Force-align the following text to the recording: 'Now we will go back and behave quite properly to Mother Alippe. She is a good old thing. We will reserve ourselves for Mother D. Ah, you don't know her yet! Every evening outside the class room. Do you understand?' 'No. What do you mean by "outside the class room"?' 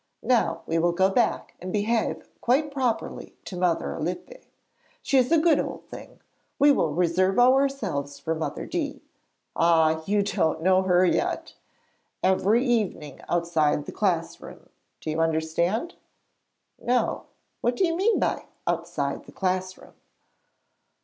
'Now 0.23 0.63
we 0.65 0.79
will 0.79 0.93
go 0.93 1.11
back 1.11 1.53
and 1.59 1.71
behave 1.71 2.27
quite 2.41 2.71
properly 2.71 3.35
to 3.45 3.55
Mother 3.55 3.93
Alippe. 3.93 4.41
She 5.03 5.19
is 5.19 5.31
a 5.31 5.37
good 5.37 5.59
old 5.59 5.85
thing. 5.89 6.19
We 6.57 6.71
will 6.71 6.91
reserve 6.95 7.37
ourselves 7.37 8.17
for 8.17 8.33
Mother 8.33 8.65
D. 8.65 9.03
Ah, 9.55 10.01
you 10.07 10.23
don't 10.23 10.63
know 10.63 10.81
her 10.81 11.05
yet! 11.05 11.53
Every 12.23 12.65
evening 12.65 13.21
outside 13.29 13.85
the 13.85 13.91
class 13.91 14.41
room. 14.41 14.69
Do 15.01 15.11
you 15.11 15.19
understand?' 15.21 15.93
'No. 16.81 17.25
What 17.61 17.75
do 17.75 17.85
you 17.85 17.95
mean 17.95 18.17
by 18.17 18.45
"outside 18.65 19.25
the 19.25 19.31
class 19.31 19.77
room"?' 19.77 19.93